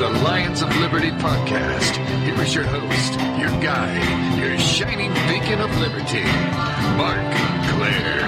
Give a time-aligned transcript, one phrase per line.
[0.00, 1.94] the Lions of Liberty podcast.
[2.24, 6.22] Here is your host, your guide, your shining beacon of liberty,
[6.96, 7.36] Marc
[7.68, 8.22] Clair.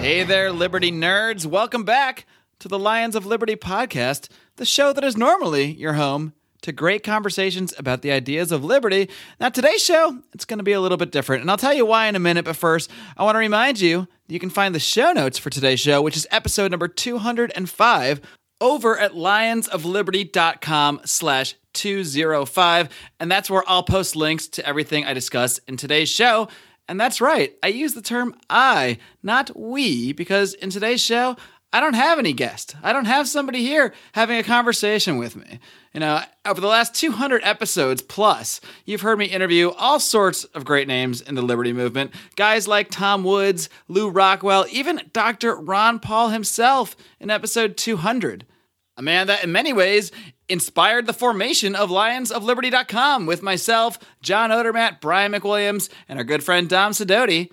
[0.00, 1.44] Hey there, Liberty nerds.
[1.44, 2.24] Welcome back
[2.60, 6.32] to the Lions of Liberty podcast, the show that is normally your home
[6.66, 9.08] to great conversations about the ideas of liberty.
[9.38, 11.86] Now, today's show, it's going to be a little bit different, and I'll tell you
[11.86, 14.80] why in a minute, but first, I want to remind you you can find the
[14.80, 18.20] show notes for today's show, which is episode number 205,
[18.60, 22.88] over at lionsofliberty.com slash 205,
[23.20, 26.48] and that's where I'll post links to everything I discuss in today's show.
[26.88, 31.36] And that's right, I use the term I, not we, because in today's show,
[31.72, 32.76] I don't have any guest.
[32.82, 35.58] I don't have somebody here having a conversation with me.
[35.92, 40.64] You know, over the last 200 episodes plus, you've heard me interview all sorts of
[40.64, 42.12] great names in the Liberty Movement.
[42.36, 45.56] Guys like Tom Woods, Lew Rockwell, even Dr.
[45.56, 48.46] Ron Paul himself in episode 200.
[48.96, 50.10] A man that, in many ways,
[50.48, 56.68] inspired the formation of lionsofliberty.com with myself, John Odermatt, Brian McWilliams, and our good friend
[56.68, 57.50] Dom Sidoti,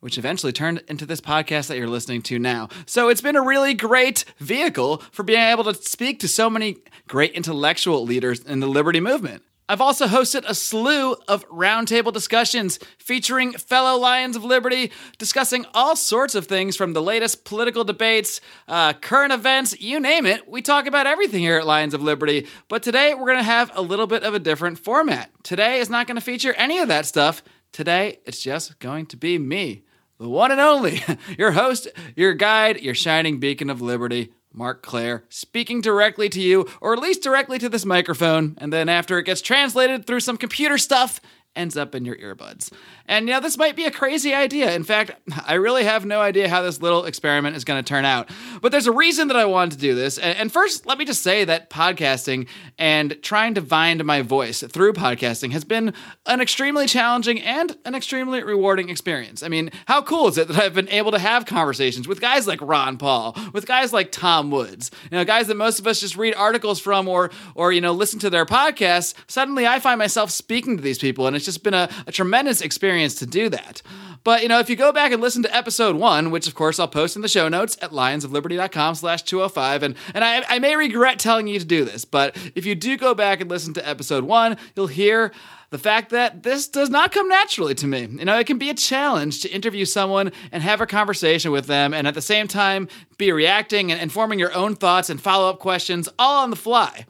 [0.00, 2.68] which eventually turned into this podcast that you're listening to now.
[2.86, 6.78] So it's been a really great vehicle for being able to speak to so many
[7.06, 9.42] great intellectual leaders in the liberty movement.
[9.70, 15.94] I've also hosted a slew of roundtable discussions featuring fellow Lions of Liberty, discussing all
[15.94, 20.48] sorts of things from the latest political debates, uh, current events, you name it.
[20.48, 22.48] We talk about everything here at Lions of Liberty.
[22.66, 25.30] But today we're going to have a little bit of a different format.
[25.44, 27.40] Today is not going to feature any of that stuff.
[27.70, 29.84] Today it's just going to be me,
[30.20, 31.02] the one and only,
[31.38, 36.68] your host, your guide, your shining beacon of liberty, Marc Clair, speaking directly to you,
[36.80, 40.36] or at least directly to this microphone, and then after it gets translated through some
[40.36, 41.20] computer stuff,
[41.56, 42.72] ends up in your earbuds.
[43.06, 44.72] And yeah, this might be a crazy idea.
[44.72, 45.12] In fact,
[45.46, 48.30] I really have no idea how this little experiment is going to turn out.
[48.60, 50.18] But there's a reason that I wanted to do this.
[50.18, 52.46] And first, let me just say that podcasting
[52.78, 55.92] and trying to find my voice through podcasting has been
[56.26, 59.42] an extremely challenging and an extremely rewarding experience.
[59.42, 62.46] I mean, how cool is it that I've been able to have conversations with guys
[62.46, 66.00] like Ron Paul, with guys like Tom Woods, you know, guys that most of us
[66.00, 69.14] just read articles from or or you know, listen to their podcasts.
[69.26, 72.60] Suddenly I find myself speaking to these people and it's just been a, a tremendous
[72.60, 73.82] experience to do that.
[74.22, 76.78] But, you know, if you go back and listen to episode one, which of course
[76.78, 80.76] I'll post in the show notes at lionsofliberty.com slash 205, and, and I, I may
[80.76, 83.88] regret telling you to do this, but if you do go back and listen to
[83.88, 85.32] episode one, you'll hear
[85.70, 88.00] the fact that this does not come naturally to me.
[88.00, 91.66] You know, it can be a challenge to interview someone and have a conversation with
[91.66, 95.20] them, and at the same time, be reacting and, and forming your own thoughts and
[95.20, 97.06] follow up questions all on the fly.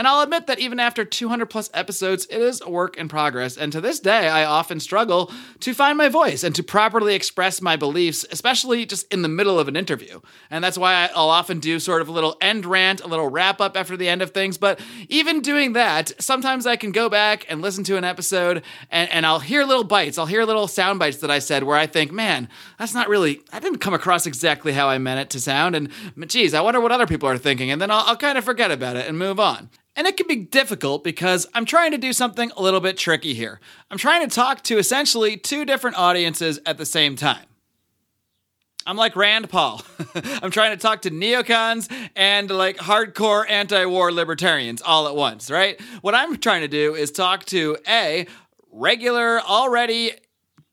[0.00, 3.58] And I'll admit that even after 200 plus episodes, it is a work in progress.
[3.58, 7.60] And to this day, I often struggle to find my voice and to properly express
[7.60, 10.22] my beliefs, especially just in the middle of an interview.
[10.50, 13.60] And that's why I'll often do sort of a little end rant, a little wrap
[13.60, 14.56] up after the end of things.
[14.56, 19.10] But even doing that, sometimes I can go back and listen to an episode and,
[19.10, 20.16] and I'll hear little bites.
[20.16, 23.42] I'll hear little sound bites that I said where I think, man, that's not really,
[23.52, 25.76] I didn't come across exactly how I meant it to sound.
[25.76, 25.90] And
[26.26, 27.70] geez, I wonder what other people are thinking.
[27.70, 29.68] And then I'll, I'll kind of forget about it and move on.
[30.00, 33.34] And it can be difficult because I'm trying to do something a little bit tricky
[33.34, 33.60] here.
[33.90, 37.44] I'm trying to talk to essentially two different audiences at the same time.
[38.86, 39.82] I'm like Rand Paul.
[40.42, 45.50] I'm trying to talk to neocons and like hardcore anti war libertarians all at once,
[45.50, 45.78] right?
[46.00, 48.26] What I'm trying to do is talk to A,
[48.72, 50.12] regular, already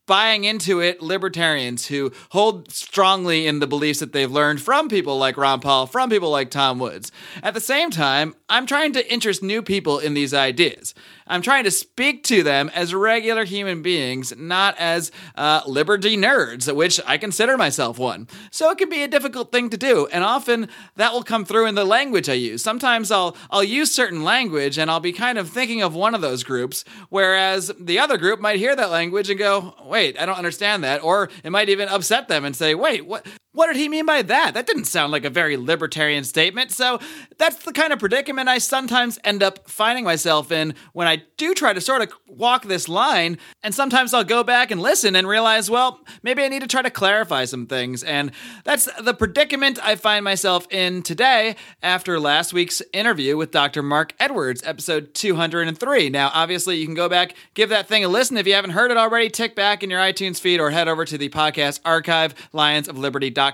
[0.07, 5.17] buying into it libertarians who hold strongly in the beliefs that they've learned from people
[5.19, 7.11] like Ron Paul, from people like Tom Woods.
[7.43, 10.95] At the same time, I'm trying to interest new people in these ideas.
[11.29, 16.73] I'm trying to speak to them as regular human beings, not as uh, liberty nerds,
[16.73, 18.27] which I consider myself one.
[18.51, 21.67] So it can be a difficult thing to do, and often that will come through
[21.67, 22.61] in the language I use.
[22.63, 26.21] Sometimes I'll I'll use certain language, and I'll be kind of thinking of one of
[26.21, 30.37] those groups, whereas the other group might hear that language and go, "Wait, I don't
[30.37, 33.25] understand that," or it might even upset them and say, "Wait, what?"
[33.57, 34.53] What did he mean by that?
[34.53, 36.71] That didn't sound like a very libertarian statement.
[36.71, 36.99] So
[37.39, 41.55] that's the kind of predicament I sometimes end up finding myself in when I do
[41.55, 43.39] try to sort of walk this line.
[43.63, 46.83] And sometimes I'll go back and listen and realize, well, maybe I need to try
[46.83, 48.03] to clarify some things.
[48.03, 48.31] And
[48.63, 53.81] that's the predicament I find myself in today after last week's interview with Dr.
[53.81, 56.11] Marc Edwards, episode 203.
[56.11, 58.37] Now, obviously, you can go back, give that thing a listen.
[58.37, 61.05] If you haven't heard it already, tick back in your iTunes feed or head over
[61.05, 63.46] to the podcast archive, lionsofliberty.com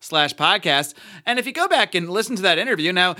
[0.00, 0.94] slash podcast.
[1.24, 3.16] And if you go back and listen to that interview, now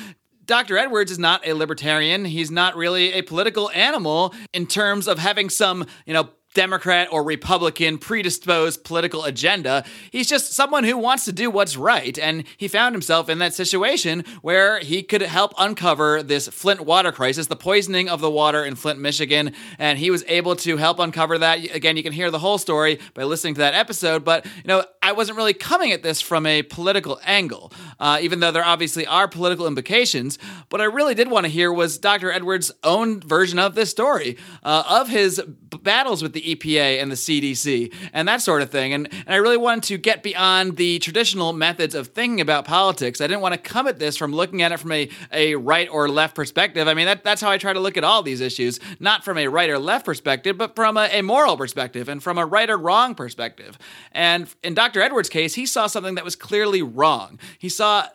[0.49, 0.79] Dr.
[0.79, 2.25] Edwards is not a libertarian.
[2.25, 7.23] He's not really a political animal in terms of having some, you know, Democrat or
[7.23, 9.85] Republican predisposed political agenda.
[10.11, 12.19] He's just someone who wants to do what's right.
[12.19, 17.13] And he found himself in that situation where he could help uncover this Flint water
[17.13, 19.53] crisis, the poisoning of the water in Flint, Michigan.
[19.79, 21.59] And he was able to help uncover that.
[21.73, 24.25] Again, you can hear the whole story by listening to that episode.
[24.25, 28.41] But, you know, I wasn't really coming at this from a political angle, uh, even
[28.41, 30.41] though there obviously are political implications.
[30.71, 32.33] What I really did want to hear was Dr.
[32.33, 35.41] Edwards' own version of this story, uh, of his
[35.85, 38.93] battles with the EPA and the CDC and that sort of thing.
[38.93, 43.21] And, and I really wanted to get beyond the traditional methods of thinking about politics.
[43.21, 45.89] I didn't want to come at this from looking at it from a, a right
[45.91, 46.89] or left perspective.
[46.89, 49.39] I mean, that, that's how I try to look at all these issues, not from
[49.39, 52.69] a right or left perspective, but from a, a moral perspective and from a right
[52.69, 53.79] or wrong perspective.
[54.13, 55.01] And in Dr.
[55.01, 57.39] Edwards' case, he saw something that was clearly wrong.
[57.59, 58.07] He saw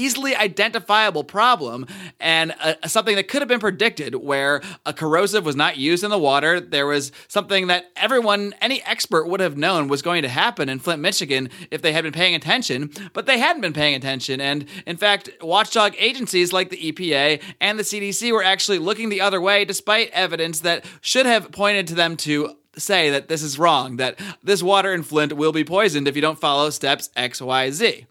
[0.00, 1.86] easily identifiable problem
[2.18, 6.10] and uh, something that could have been predicted where a corrosive was not used in
[6.10, 10.28] the water there was something that everyone any expert would have known was going to
[10.28, 13.94] happen in Flint Michigan if they had been paying attention but they hadn't been paying
[13.94, 19.08] attention and in fact watchdog agencies like the EPA and the CDC were actually looking
[19.08, 23.42] the other way despite evidence that should have pointed to them to say that this
[23.42, 27.10] is wrong, that this water in Flint will be poisoned if you don't follow steps
[27.16, 28.06] X, Y, Z.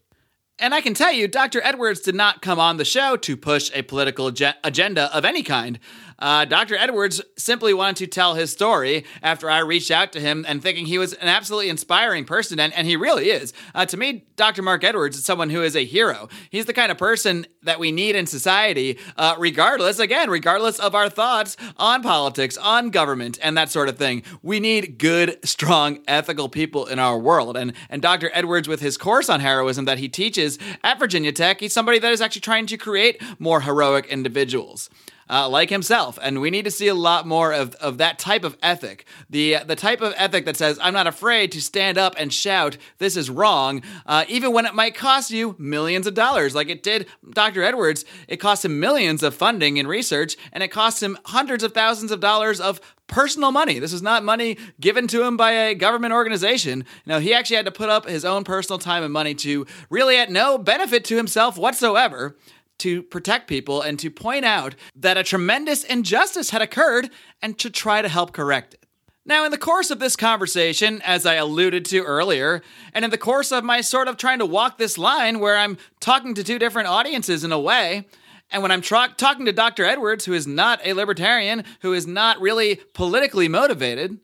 [0.62, 1.62] And I can tell you, Dr.
[1.64, 5.80] Edwards did not come on the show to push a political agenda of any kind.
[6.20, 6.76] Uh, Dr.
[6.76, 10.86] Edwards simply wanted to tell his story after I reached out to him and thinking
[10.86, 13.54] he was an absolutely inspiring person, and, and he really is.
[13.74, 14.62] Uh, to me, Dr.
[14.62, 16.30] Marc Edwards is someone who is a hero.
[16.50, 20.96] He's the kind of person that we need in society, uh, regardless, again, regardless of
[20.96, 24.24] our thoughts on politics, on government, and that sort of thing.
[24.42, 27.58] We need good, strong, ethical people in our world.
[27.58, 28.30] And, and Dr.
[28.34, 32.12] Edwards, with his course on heroism that he teaches at Virginia Tech, he's somebody that
[32.12, 34.90] is actually trying to create more heroic individuals
[35.30, 36.18] uh, like himself.
[36.22, 39.06] And we need to see a lot more of, of that type of ethic.
[39.30, 42.78] The, the type of ethic that says, I'm not afraid to stand up and shout,
[42.98, 46.84] this is wrong, uh, even when it might cost you millions of dollars, like it
[46.84, 47.64] did Dr.
[47.64, 48.06] Edwards.
[48.28, 52.12] It cost him millions of funding and research, and it cost him hundreds of thousands
[52.12, 53.80] of dollars of personal money.
[53.80, 56.86] This is not money given to him by a government organization.
[57.06, 60.18] No, he actually had to put up his own personal time and money to really
[60.18, 62.38] at no benefit to himself whatsoever
[62.80, 67.10] to protect people and to point out that a tremendous injustice had occurred
[67.42, 68.86] and to try to help correct it.
[69.26, 73.18] Now, in the course of this conversation, as I alluded to earlier, and in the
[73.18, 76.58] course of my sort of trying to walk this line where I'm talking to two
[76.58, 78.08] different audiences in a way,
[78.50, 79.86] and when I'm tra- talking to Dr.
[79.86, 84.18] Edwards, who is not a libertarian, who is not really politically motivated,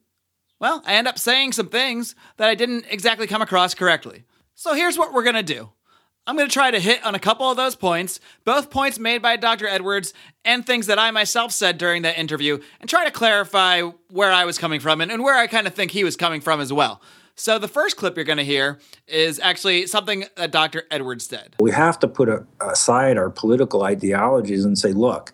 [0.59, 4.23] well, I end up saying some things that I didn't exactly come across correctly.
[4.55, 5.69] So here's what we're gonna do
[6.27, 9.21] I'm going to try to hit on a couple of those points, both points made
[9.21, 9.67] by Dr.
[9.67, 10.11] Edwards
[10.43, 14.45] and things that I myself said during that interview, and try to clarify where I
[14.45, 16.73] was coming from and, and where I kind of think he was coming from as
[16.73, 16.99] well.
[17.35, 20.83] So, the first clip you're going to hear is actually something that Dr.
[20.89, 21.55] Edwards said.
[21.59, 25.33] We have to put a, aside our political ideologies and say, look,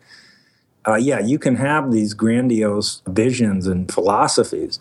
[0.88, 4.80] uh, yeah, you can have these grandiose visions and philosophies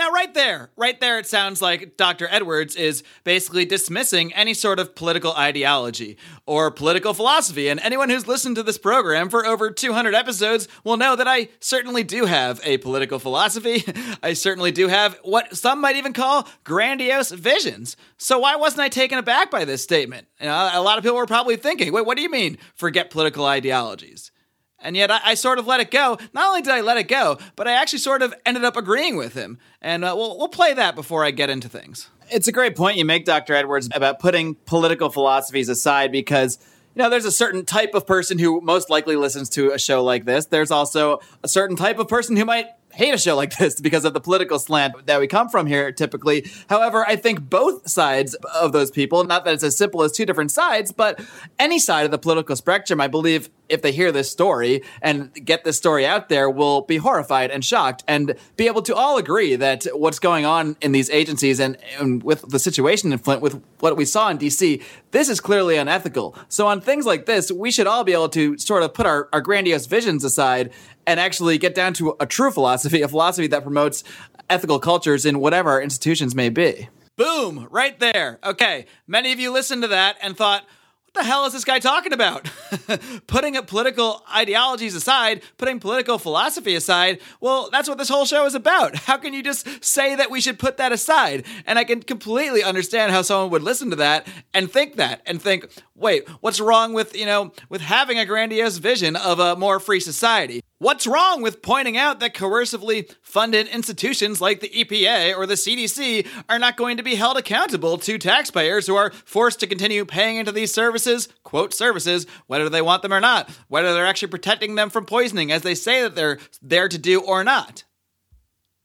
[0.00, 2.26] now, right there, right there, it sounds like Dr.
[2.30, 6.16] Edwards is basically dismissing any sort of political ideology
[6.46, 7.68] or political philosophy.
[7.68, 11.48] And anyone who's listened to this program for over 200 episodes will know that I
[11.60, 13.84] certainly do have a political philosophy.
[14.22, 17.96] I certainly do have what some might even call grandiose visions.
[18.16, 20.28] So, why wasn't I taken aback by this statement?
[20.40, 23.10] You know, a lot of people were probably thinking, wait, what do you mean, forget
[23.10, 24.32] political ideologies?
[24.82, 26.18] And yet I, I, sort of let it go.
[26.32, 29.16] Not only did I let it go, but I actually sort of ended up agreeing
[29.16, 29.58] with him.
[29.82, 32.08] And uh, we'll, we'll play that before I get into things.
[32.30, 33.54] It's a great point you make, Dr.
[33.54, 36.58] Edwards, about putting political philosophies aside because
[36.94, 40.02] you know, there's a certain type of person who most likely listens to a show
[40.02, 40.46] like this.
[40.46, 44.04] There's also a certain type of person who might hate a show like this because
[44.04, 46.50] of the political slant that we come from here typically.
[46.68, 50.26] However, I think both sides of those people, not that it's as simple as two
[50.26, 51.20] different sides, but
[51.58, 55.64] any side of the political spectrum, I believe if they hear this story and get
[55.64, 59.54] this story out there will be horrified and shocked and be able to all agree
[59.56, 63.62] that what's going on in these agencies and, and with the situation in Flint with
[63.78, 64.82] what we saw in DC,
[65.12, 66.36] this is clearly unethical.
[66.48, 69.28] So on things like this, we should all be able to sort of put our,
[69.32, 70.72] our grandiose visions aside
[71.06, 74.04] and actually get down to a true philosophy, a philosophy that promotes
[74.48, 76.88] ethical cultures in whatever our institutions may be.
[77.16, 78.38] Boom, right there.
[78.44, 80.64] Okay, many of you listened to that and thought,
[81.12, 82.48] what the hell is this guy talking about?
[83.26, 88.54] putting political ideologies aside, putting political philosophy aside, well, that's what this whole show is
[88.54, 88.94] about.
[89.06, 91.44] How can you just say that we should put that aside?
[91.66, 95.42] And I can completely understand how someone would listen to that and think that and
[95.42, 99.80] think, wait, what's wrong with, you know, with having a grandiose vision of a more
[99.80, 100.62] free society?
[100.80, 106.26] What's wrong with pointing out that coercively funded institutions like the EPA or the CDC
[106.48, 110.38] are not going to be held accountable to taxpayers who are forced to continue paying
[110.38, 114.74] into these services, quote services, whether they want them or not, whether they're actually protecting
[114.74, 117.84] them from poisoning as they say that they're there to do or not?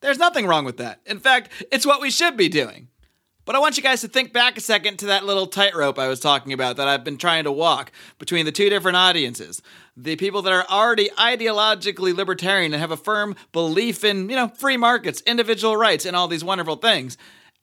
[0.01, 0.99] There's nothing wrong with that.
[1.05, 2.89] In fact, it's what we should be doing.
[3.45, 6.07] But I want you guys to think back a second to that little tightrope I
[6.07, 9.61] was talking about that I've been trying to walk between the two different audiences.
[9.95, 14.47] The people that are already ideologically libertarian and have a firm belief in, you know,
[14.47, 17.17] free markets, individual rights, and all these wonderful things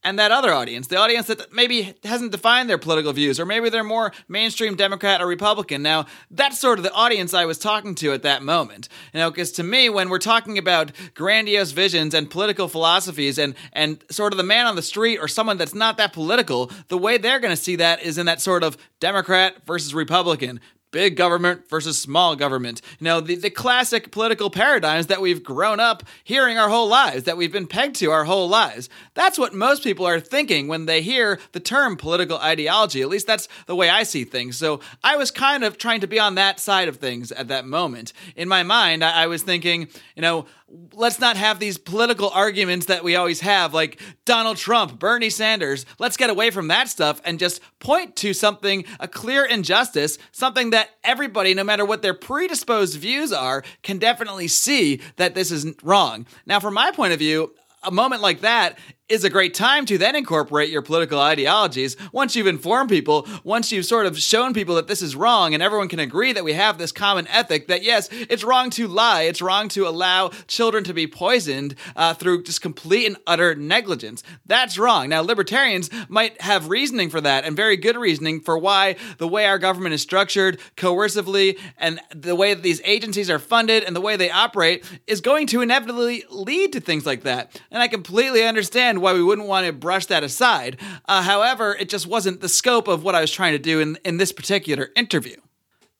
[0.05, 3.69] and that other audience, the audience that maybe hasn't defined their political views, or maybe
[3.69, 5.83] they're more mainstream Democrat or Republican.
[5.83, 8.89] Now, that's sort of the audience I was talking to at that moment.
[9.13, 13.55] You know, because to me, when we're talking about grandiose visions and political philosophies and,
[13.73, 16.99] and sort of the man on the street or someone that's not that political, the
[16.99, 20.61] way they're going to see that is in that sort of Democrat versus Republican,
[20.93, 22.81] big government versus small government.
[23.01, 27.25] You know, the, the classic political paradigms that we've grown up hearing our whole lives,
[27.25, 28.89] that we've been pegged to our whole lives.
[29.15, 33.03] That's what most people are thinking when they hear the term political ideology.
[33.03, 34.57] At least that's the way I see things.
[34.57, 37.67] So I was kind of trying to be on that side of things at that
[37.67, 38.13] moment.
[38.37, 40.47] In my mind, I, I was thinking, you know,
[40.95, 45.85] let's not have these political arguments that we always have, like Donald Trump, Bernie Sanders.
[45.99, 50.71] Let's get away from that stuff and just point to something, a clear injustice, something
[50.83, 55.65] that everybody, no matter what their predisposed views are, can definitely see that this is
[55.85, 56.27] wrong.
[56.45, 58.79] Now, from my point of view, a moment like that
[59.13, 61.99] is a great time to then incorporate your political ideologies.
[62.13, 65.63] Once you've informed people, once you've sort of shown people that this is wrong, and
[65.63, 69.25] everyone can agree that we have this common ethic that yes, it's wrong to lie,
[69.25, 74.23] it's wrong to allow children to be poisoned uh, through just complete and utter negligence.
[74.47, 75.11] That's wrong.
[75.11, 79.45] Now, libertarians might have reasoning for that, and very good reasoning for why the way
[79.45, 84.01] our government is structured coercively and the way that these agencies are funded and the
[84.01, 87.61] way they operate is going to inevitably lead to things like that.
[87.71, 90.79] And I completely understand why we wouldn't want to brush that aside.
[91.07, 93.99] Uh, however, it just wasn't the scope of what I was trying to do in,
[94.05, 95.37] in this particular interview.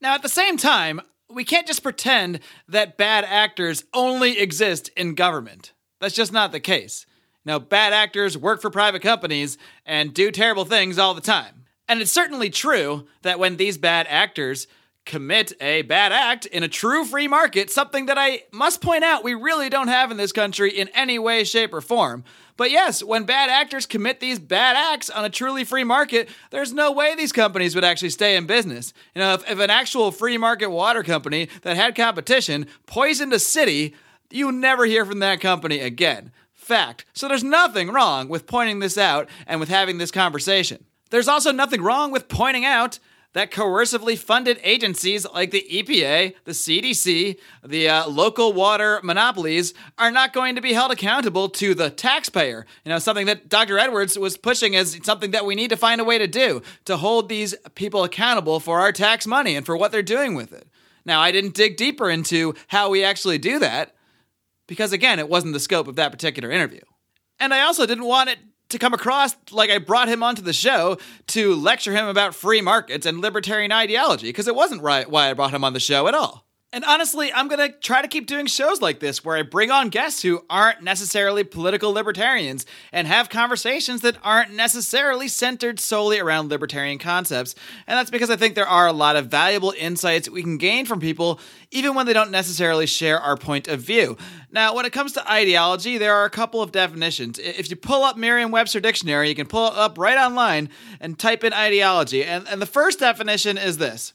[0.01, 5.15] Now, at the same time, we can't just pretend that bad actors only exist in
[5.15, 5.73] government.
[5.99, 7.05] That's just not the case.
[7.45, 11.65] Now, bad actors work for private companies and do terrible things all the time.
[11.87, 14.67] And it's certainly true that when these bad actors
[15.05, 19.23] commit a bad act in a true free market, something that I must point out
[19.23, 22.23] we really don't have in this country in any way, shape, or form.
[22.55, 26.71] But yes, when bad actors commit these bad acts on a truly free market, there's
[26.71, 28.93] no way these companies would actually stay in business.
[29.15, 33.39] You know, if, if an actual free market water company that had competition poisoned a
[33.39, 33.95] city,
[34.29, 36.31] you never hear from that company again.
[36.53, 37.03] Fact.
[37.13, 40.85] So there's nothing wrong with pointing this out and with having this conversation.
[41.09, 42.99] There's also nothing wrong with pointing out
[43.33, 50.11] that coercively funded agencies like the EPA, the CDC, the uh, local water monopolies are
[50.11, 52.65] not going to be held accountable to the taxpayer.
[52.85, 53.77] You know, something that Dr.
[53.79, 56.97] Edwards was pushing as something that we need to find a way to do to
[56.97, 60.67] hold these people accountable for our tax money and for what they're doing with it.
[61.05, 63.95] Now, I didn't dig deeper into how we actually do that
[64.67, 66.81] because, again, it wasn't the scope of that particular interview.
[67.39, 68.39] And I also didn't want it
[68.73, 72.61] to come across like I brought him onto the show to lecture him about free
[72.61, 76.07] markets and libertarian ideology, because it wasn't right why I brought him on the show
[76.07, 76.45] at all.
[76.73, 79.69] And honestly, I'm going to try to keep doing shows like this where I bring
[79.69, 86.19] on guests who aren't necessarily political libertarians and have conversations that aren't necessarily centered solely
[86.19, 87.53] around libertarian concepts.
[87.85, 90.87] And that's because I think there are a lot of valuable insights we can gain
[90.87, 91.39] from people,
[91.69, 94.17] even when they don't necessarily share our point of view.
[94.51, 97.37] Now, when it comes to ideology, there are a couple of definitions.
[97.37, 101.19] If you pull up Merriam Webster Dictionary, you can pull it up right online and
[101.19, 102.23] type in ideology.
[102.23, 104.13] And, and the first definition is this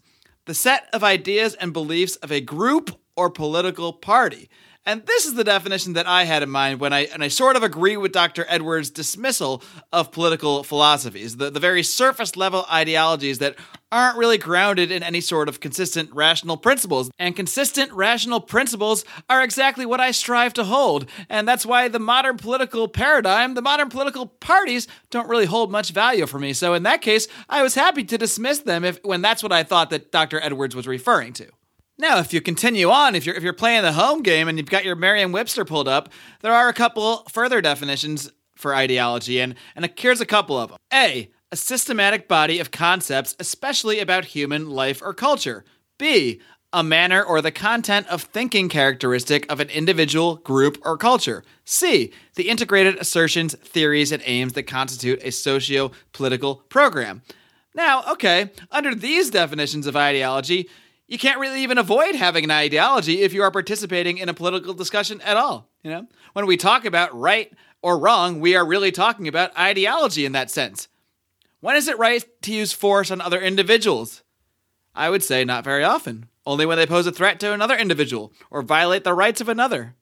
[0.48, 4.48] the set of ideas and beliefs of a group or political party.
[4.86, 7.54] And this is the definition that I had in mind when I and I sort
[7.54, 8.46] of agree with Dr.
[8.48, 9.62] Edwards' dismissal
[9.92, 13.56] of political philosophies, the, the very surface level ideologies that
[13.90, 17.10] aren't really grounded in any sort of consistent rational principles.
[17.18, 21.06] And consistent rational principles are exactly what I strive to hold.
[21.28, 25.90] And that's why the modern political paradigm, the modern political parties don't really hold much
[25.90, 26.52] value for me.
[26.52, 29.62] So in that case, I was happy to dismiss them if when that's what I
[29.62, 30.40] thought that Dr.
[30.40, 31.48] Edwards was referring to.
[32.00, 34.70] Now, if you continue on, if you're if you're playing the home game and you've
[34.70, 36.08] got your Merriam-Webster pulled up,
[36.42, 40.78] there are a couple further definitions for ideology, and and here's a couple of them.
[40.92, 45.64] A, a systematic body of concepts, especially about human life or culture.
[45.98, 46.40] B,
[46.72, 51.42] a manner or the content of thinking characteristic of an individual, group, or culture.
[51.64, 57.22] C, the integrated assertions, theories, and aims that constitute a socio political program.
[57.74, 60.68] Now, okay, under these definitions of ideology,
[61.06, 64.74] you can't really even avoid having an ideology if you are participating in a political
[64.74, 65.70] discussion at all.
[65.82, 67.50] You know, when we talk about right
[67.80, 70.88] or wrong, we are really talking about ideology in that sense.
[71.60, 74.22] When is it right to use force on other individuals?
[74.94, 78.32] I would say not very often, only when they pose a threat to another individual
[78.50, 79.96] or violate the rights of another.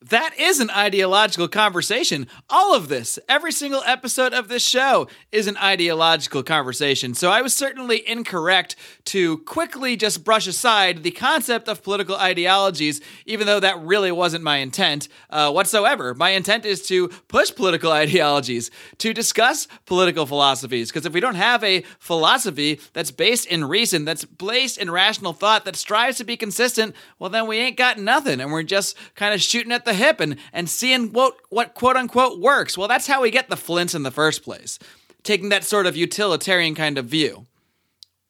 [0.00, 2.28] That is an ideological conversation.
[2.48, 7.14] All of this, every single episode of this show, is an ideological conversation.
[7.14, 8.76] So I was certainly incorrect
[9.06, 14.44] to quickly just brush aside the concept of political ideologies, even though that really wasn't
[14.44, 16.14] my intent uh, whatsoever.
[16.14, 20.90] My intent is to push political ideologies, to discuss political philosophies.
[20.90, 25.32] Because if we don't have a philosophy that's based in reason, that's based in rational
[25.32, 28.40] thought, that strives to be consistent, well, then we ain't got nothing.
[28.40, 31.96] And we're just kind of shooting at the hip and, and seeing what, what quote
[31.96, 32.78] unquote works.
[32.78, 34.78] Well, that's how we get the flints in the first place,
[35.22, 37.46] taking that sort of utilitarian kind of view.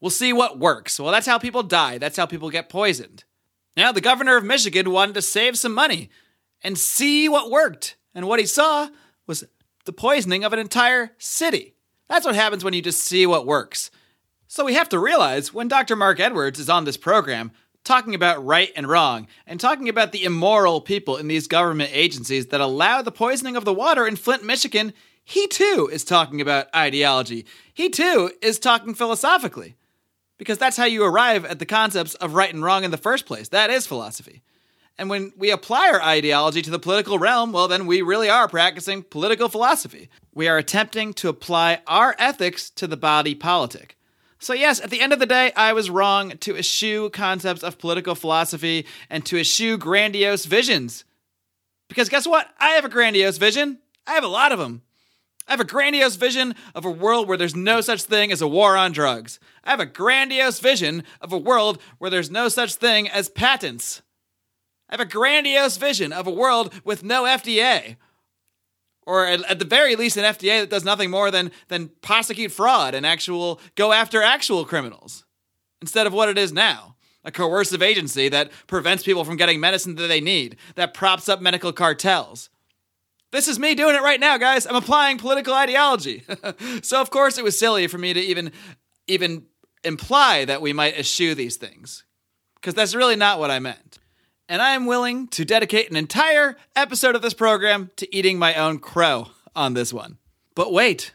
[0.00, 0.99] We'll see what works.
[0.99, 3.25] Well, that's how people die, that's how people get poisoned.
[3.77, 6.11] Now, the governor of Michigan wanted to save some money
[6.62, 7.97] and see what worked.
[8.15, 8.88] And what he saw
[9.27, 9.45] was
[9.85, 11.75] the poisoning of an entire city.
[12.09, 13.91] That's what happens when you just see what works.
[14.49, 15.95] So we have to realize when Dr.
[15.95, 17.53] Marc Edwards is on this program,
[17.88, 22.47] talking about right and wrong, and talking about the immoral people in these government agencies
[22.49, 24.92] that allow the poisoning of the water in Flint, Michigan,
[25.25, 27.47] he too is talking about ideology.
[27.75, 29.75] He too is talking philosophically.
[30.37, 33.26] Because that's how you arrive at the concepts of right and wrong in the first
[33.26, 33.49] place.
[33.49, 34.42] That is philosophy.
[34.97, 38.49] And when we apply our ideology to the political realm, well, then we really are
[38.49, 40.09] practicing political philosophy.
[40.33, 43.98] We are attempting to apply our ethics to the body politic.
[44.40, 47.78] So, yes, at the end of the day, I was wrong to eschew concepts of
[47.78, 51.04] political philosophy and to eschew grandiose visions.
[51.88, 52.49] Because guess what?
[52.59, 53.78] I have a grandiose vision.
[54.07, 54.83] I have a lot of them.
[55.49, 58.49] I have a grandiose vision of a world where there's no such thing as a
[58.49, 59.40] war on drugs.
[59.64, 64.02] I have a grandiose vision of a world where there's no such thing as patents.
[64.90, 67.97] I have a grandiose vision of a world with no FDA,
[69.09, 72.95] or at, the very least an FDA that does nothing more than than prosecute fraud
[72.95, 75.25] and actual go after actual criminals
[75.80, 76.95] instead of what it is now.
[77.25, 81.41] A coercive agency that prevents people from getting medicine that they need, that props up
[81.41, 82.49] medical cartels.
[83.32, 84.67] This is me doing it right now, guys.
[84.67, 86.23] I'm applying political ideology.
[86.82, 88.52] so of course it was silly for me to even
[89.06, 89.47] even
[89.85, 92.04] imply that we might eschew these things.
[92.56, 93.98] Because that's really not what I meant
[94.49, 98.54] and I am willing to dedicate an entire episode of this program to eating my
[98.54, 100.19] own crow on this one.
[100.54, 101.13] But wait,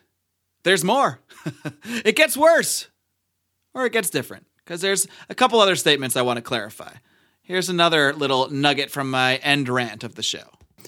[0.64, 1.20] there's more.
[2.06, 2.88] it gets worse,
[3.74, 6.94] or it gets different, because there's a couple other statements I want to clarify.
[7.42, 10.46] Here's another little nugget from my end rant of the show.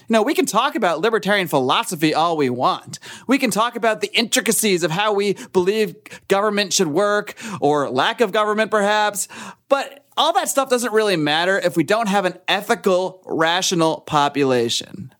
[0.08, 2.98] No, we can talk about libertarian philosophy all we want.
[3.26, 5.96] We can talk about the intricacies of how we believe
[6.28, 9.26] government should work, or lack of government perhaps,
[9.68, 15.12] but all that stuff doesn't really matter if we don't have an ethical, rational population.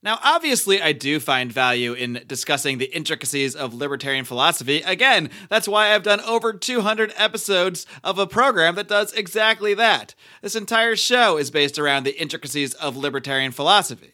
[0.00, 4.80] Now, obviously, I do find value in discussing the intricacies of libertarian philosophy.
[4.82, 10.14] Again, that's why I've done over 200 episodes of a program that does exactly that.
[10.40, 14.12] This entire show is based around the intricacies of libertarian philosophy.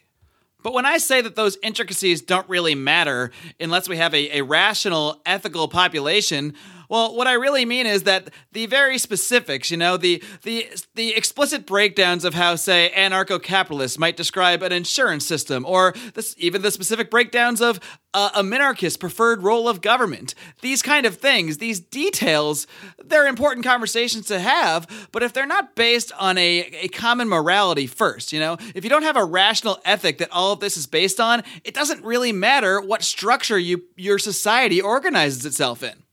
[0.63, 4.43] But when I say that those intricacies don't really matter unless we have a, a
[4.43, 6.55] rational, ethical population,
[6.89, 11.15] well, what I really mean is that the very specifics, you know, the the the
[11.15, 16.71] explicit breakdowns of how, say, anarcho-capitalists might describe an insurance system, or this, even the
[16.71, 17.81] specific breakdowns of
[18.15, 20.35] uh, a minarchist preferred role of government.
[20.61, 22.67] These kind of things, these details,
[23.05, 25.09] they're important conversations to have.
[25.11, 28.91] But if they're not based on a, a common morality first, you know, if you
[28.91, 32.33] don't have a rational ethic that all of this is based on, it doesn't really
[32.33, 36.04] matter what structure you your society organizes itself in.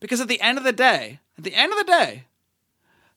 [0.00, 2.24] Because at the end of the day, at the end of the day,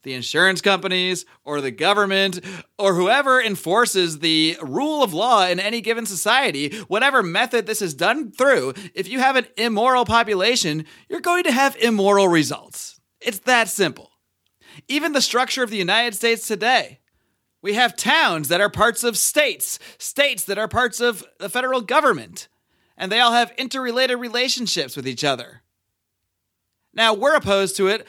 [0.03, 2.39] the insurance companies or the government
[2.77, 7.93] or whoever enforces the rule of law in any given society, whatever method this is
[7.93, 12.99] done through, if you have an immoral population, you're going to have immoral results.
[13.19, 14.11] It's that simple.
[14.87, 16.99] Even the structure of the United States today.
[17.61, 21.81] We have towns that are parts of states, states that are parts of the federal
[21.81, 22.47] government,
[22.97, 25.61] and they all have interrelated relationships with each other.
[26.93, 28.07] Now, we're opposed to it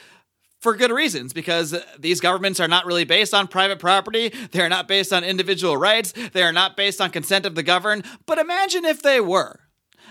[0.59, 4.29] for good reasons because these governments are not really based on private property.
[4.51, 6.13] They are not based on individual rights.
[6.33, 8.05] They are not based on consent of the governed.
[8.25, 9.59] But imagine if they were.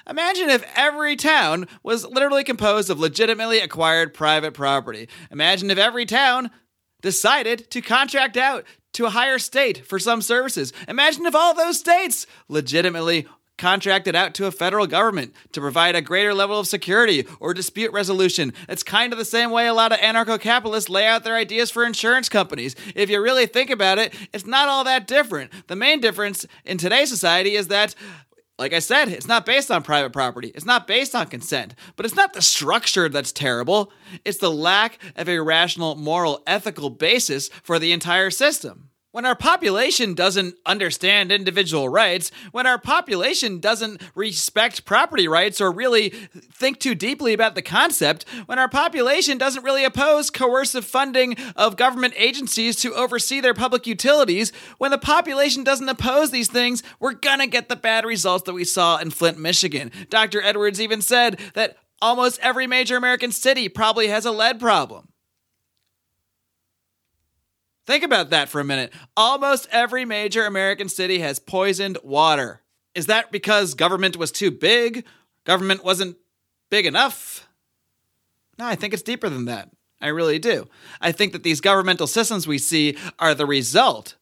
[0.09, 5.09] Imagine if every town was literally composed of legitimately acquired private property.
[5.31, 6.51] Imagine if every town
[7.01, 10.73] decided to contract out to a higher state for some services.
[10.89, 13.27] Imagine if all those states legitimately
[13.61, 17.93] contracted out to a federal government to provide a greater level of security or dispute
[17.93, 18.55] resolution.
[18.69, 21.71] It's kind of the same way a lot of anarcho capitalists lay out their ideas
[21.71, 22.75] for insurance companies.
[22.97, 25.53] If you really think about it, it's not all that different.
[25.69, 27.95] The main difference in today's society is that
[28.59, 30.53] like I said, it's not based on private property.
[30.55, 31.75] It's not based on consent.
[31.97, 33.91] But it's not the structure that's terrible.
[34.23, 38.90] It's the lack of a rational, moral, ethical basis for the entire system.
[39.13, 45.73] When our population doesn't understand individual rights, when our population doesn't respect property rights or
[45.73, 46.11] really
[46.53, 51.77] think too deeply about the concept, when our population doesn't really oppose coercive funding of
[51.77, 57.13] government agencies to oversee their public utilities, when the population doesn't oppose these things, we're
[57.13, 59.91] gonna get the bad results that we saw in Flint, Michigan.
[60.09, 60.41] Dr.
[60.41, 65.09] Edwards even said that almost every major American city probably has a lead problem.
[67.91, 68.93] Think about that for a minute.
[69.17, 72.63] Almost every major American city has poisoned water.
[72.95, 75.05] Is that because government was too big?
[75.43, 76.17] Government wasn't
[76.71, 77.49] big enough?
[78.61, 79.71] No, I think it's deeper than that.
[80.01, 80.69] I really do.
[81.01, 84.15] I think that these governmental systems we see are the result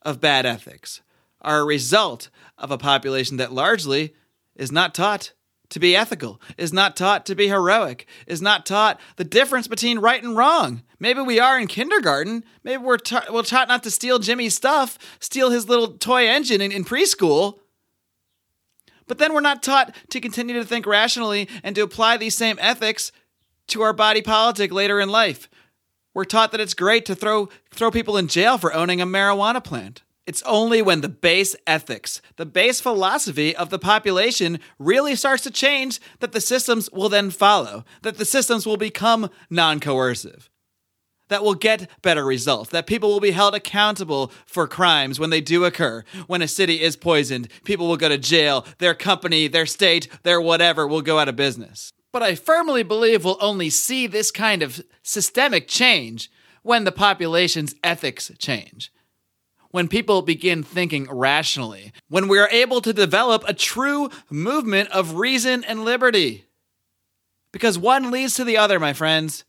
[0.00, 1.02] of bad ethics,
[1.42, 4.14] are a result of a population that largely
[4.54, 5.34] is not taught
[5.70, 9.98] to be ethical, is not taught to be heroic, is not taught the difference between
[9.98, 10.82] right and wrong.
[10.98, 12.44] Maybe we are in kindergarten.
[12.64, 16.60] Maybe we're, ta- we're taught not to steal Jimmy's stuff, steal his little toy engine
[16.60, 17.58] in, in preschool.
[19.06, 22.58] But then we're not taught to continue to think rationally and to apply these same
[22.60, 23.12] ethics
[23.68, 25.48] to our body politic later in life.
[26.14, 29.62] We're taught that it's great to throw, throw people in jail for owning a marijuana
[29.62, 30.02] plant.
[30.26, 35.52] It's only when the base ethics, the base philosophy of the population really starts to
[35.52, 40.50] change that the systems will then follow, that the systems will become non coercive,
[41.28, 45.40] that will get better results, that people will be held accountable for crimes when they
[45.40, 46.02] do occur.
[46.26, 50.40] When a city is poisoned, people will go to jail, their company, their state, their
[50.40, 51.92] whatever will go out of business.
[52.12, 57.76] But I firmly believe we'll only see this kind of systemic change when the population's
[57.84, 58.90] ethics change
[59.76, 65.16] when people begin thinking rationally, when we are able to develop a true movement of
[65.16, 66.46] reason and liberty.
[67.52, 69.44] Because one leads to the other, my friends.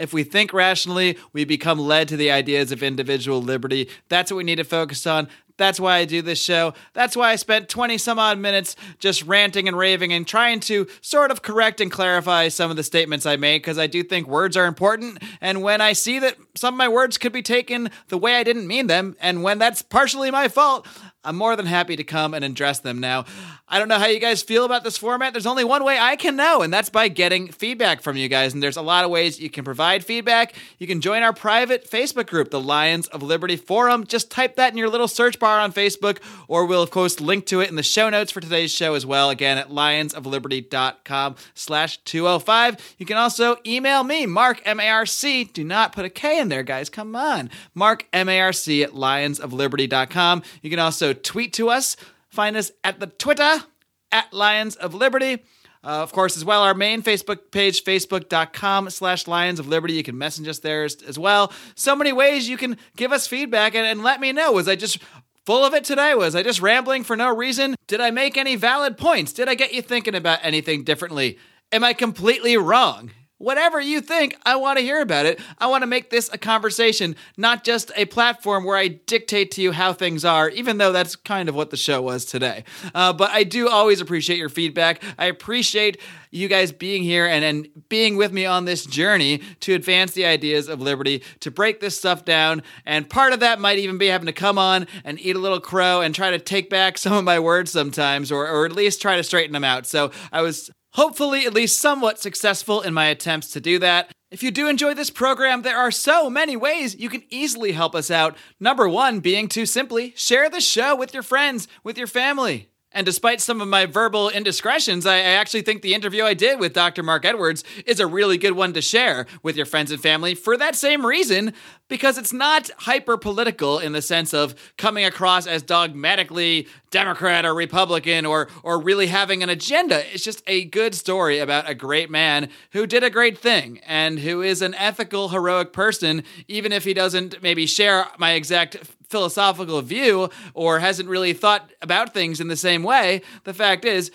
[0.00, 3.88] If we think rationally, we become led to the ideas of individual liberty.
[4.08, 5.28] That's what we need to focus on.
[5.60, 6.72] That's why I do this show.
[6.94, 10.86] That's why I spent 20 some odd minutes just ranting and raving and trying to
[11.02, 14.26] sort of correct and clarify some of the statements I made because I do think
[14.26, 15.22] words are important.
[15.42, 18.42] And when I see that some of my words could be taken the way I
[18.42, 20.86] didn't mean them, and when that's partially my fault,
[21.22, 23.26] I'm more than happy to come and address them now.
[23.68, 25.32] I don't know how you guys feel about this format.
[25.32, 28.54] There's only one way I can know, and that's by getting feedback from you guys.
[28.54, 30.54] And there's a lot of ways you can provide feedback.
[30.78, 34.06] You can join our private Facebook group, the Lions of Liberty Forum.
[34.06, 37.46] Just type that in your little search bar on Facebook, or we'll of course link
[37.46, 39.30] to it in the show notes for today's show as well.
[39.30, 42.96] Again at lionsofliberty.com slash 205.
[42.98, 45.44] You can also email me, Marc M-A-R-C.
[45.44, 46.88] Do not put a K in there, guys.
[46.88, 47.50] Come on.
[47.74, 50.42] Marc M-A-R-C at lionsofliberty.com.
[50.62, 51.96] You can also tweet to us.
[52.28, 53.64] Find us at the Twitter
[54.12, 55.44] at Lions of Liberty.
[55.82, 59.94] Uh, of course, as well, our main Facebook page, facebook.com slash Lions of Liberty.
[59.94, 61.52] You can message us there as, as, well.
[61.74, 64.52] So many ways you can give us feedback and, and let me know.
[64.52, 64.98] Was I just
[65.46, 66.14] full of it today?
[66.14, 67.76] Was I just rambling for no reason?
[67.86, 69.32] Did I make any valid points?
[69.32, 71.38] Did I get you thinking about anything differently?
[71.72, 73.12] Am I completely wrong?
[73.40, 75.40] Whatever you think, I want to hear about it.
[75.56, 79.62] I want to make this a conversation, not just a platform where I dictate to
[79.62, 82.64] you how things are, even though that's kind of what the show was today.
[82.94, 85.02] Uh, but I do always appreciate your feedback.
[85.18, 85.98] I appreciate
[86.30, 90.26] you guys being here and, and being with me on this journey to advance the
[90.26, 92.62] ideas of liberty, to break this stuff down.
[92.84, 95.60] And part of that might even be having to come on and eat a little
[95.60, 99.00] crow and try to take back some of my words sometimes, or, or at least
[99.00, 99.86] try to straighten them out.
[99.86, 104.10] So I was hopefully at least somewhat successful in my attempts to do that.
[104.30, 107.94] If you do enjoy this program, there are so many ways you can easily help
[107.94, 108.36] us out.
[108.60, 112.68] Number one being to simply share the show with your friends, with your family.
[112.92, 116.72] And despite some of my verbal indiscretions, I actually think the interview I did with
[116.72, 117.04] Dr.
[117.04, 120.56] Marc Edwards is a really good one to share with your friends and family for
[120.56, 121.54] that same reason,
[121.86, 127.54] because it's not hyper political in the sense of coming across as dogmatically Democrat or
[127.54, 130.02] Republican or, or really having an agenda.
[130.12, 134.18] It's just a good story about a great man who did a great thing and
[134.18, 138.78] who is an ethical, heroic person, even if he doesn't maybe share my exact
[139.10, 144.10] philosophical view or hasn't really thought about things in the same way, the fact is,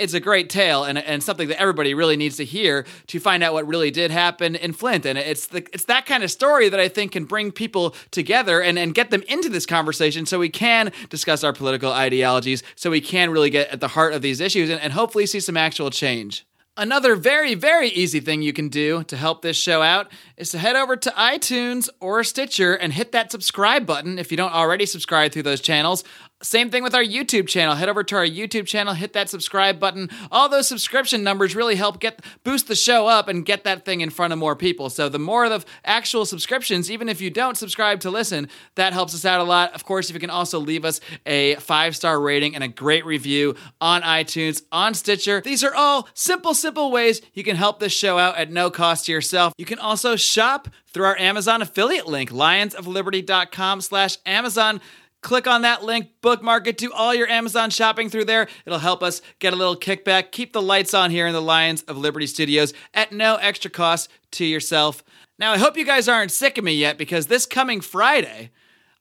[0.00, 3.42] it's a great tale and, and something that everybody really needs to hear to find
[3.42, 5.04] out what really did happen in Flint.
[5.04, 8.62] And it's the it's that kind of story that I think can bring people together
[8.62, 12.90] and, and get them into this conversation so we can discuss our political ideologies, so
[12.90, 15.56] we can really get at the heart of these issues and, and hopefully see some
[15.56, 16.46] actual change.
[16.76, 20.58] Another very, very easy thing you can do to help this show out is to
[20.58, 24.86] head over to iTunes or Stitcher and hit that subscribe button if you don't already
[24.86, 26.04] subscribe through those channels.
[26.42, 27.74] Same thing with our YouTube channel.
[27.74, 30.08] Head over to our YouTube channel, hit that subscribe button.
[30.32, 34.00] All those subscription numbers really help get boost the show up and get that thing
[34.00, 34.88] in front of more people.
[34.88, 38.92] So the more of the actual subscriptions, even if you don't subscribe to listen, that
[38.94, 39.74] helps us out a lot.
[39.74, 43.54] Of course, if you can also leave us a five-star rating and a great review
[43.80, 45.42] on iTunes, on Stitcher.
[45.42, 49.06] These are all simple, simple ways you can help this show out at no cost
[49.06, 49.52] to yourself.
[49.58, 54.80] You can also shop through our Amazon affiliate link, lionsofliberty.com slash Amazon.
[55.22, 58.48] Click on that link, bookmark it, do all your Amazon shopping through there.
[58.64, 61.82] It'll help us get a little kickback, keep the lights on here in the Lions
[61.82, 65.04] of Liberty studios at no extra cost to yourself.
[65.38, 68.50] Now, I hope you guys aren't sick of me yet because this coming Friday,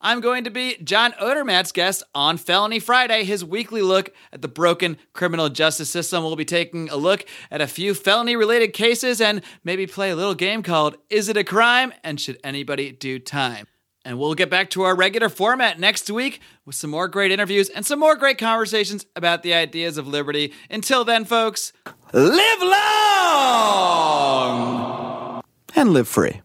[0.01, 4.47] I'm going to be John Odermatt's guest on Felony Friday, his weekly look at the
[4.49, 6.23] broken criminal justice system.
[6.23, 10.15] We'll be taking a look at a few felony related cases and maybe play a
[10.15, 13.67] little game called Is It a Crime and Should Anybody Do Time?
[14.05, 17.69] And we'll get back to our regular format next week with some more great interviews
[17.69, 20.53] and some more great conversations about the ideas of liberty.
[20.69, 21.73] Until then, folks,
[22.13, 23.43] live long
[25.75, 26.41] and live free.